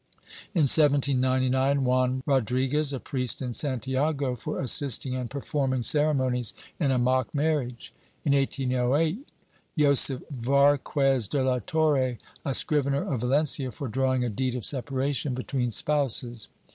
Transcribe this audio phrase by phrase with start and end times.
[0.55, 6.97] In 1799, Juan Rodriguez, a priest in Santiago, for assisting and performing ceremonies in a
[6.97, 7.93] mock marriage.
[8.25, 9.27] In 1808,
[9.77, 15.35] Josef Varquez de la Torre, a scrivener of Valencia, for drawing a deed of separation
[15.35, 16.47] between spouses.